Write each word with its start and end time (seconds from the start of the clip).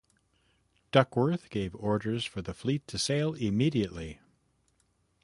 Duckworth 0.91 1.51
gave 1.51 1.75
orders 1.75 2.25
for 2.25 2.41
the 2.41 2.55
fleet 2.55 2.87
to 2.87 2.97
sail 2.97 3.35
immediately. 3.35 4.19